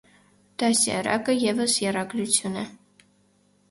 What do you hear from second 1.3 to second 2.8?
ևս եռագրություն է։